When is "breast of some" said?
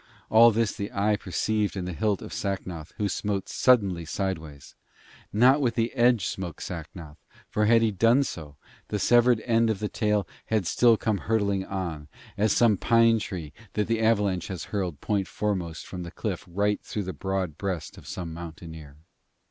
17.59-18.33